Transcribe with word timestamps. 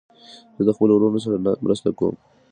زه 0.57 0.61
د 0.67 0.69
خپلو 0.75 0.91
وروڼو 0.95 1.19
سره 1.25 1.35
مرسته 1.65 1.89
کوم. 1.97 2.15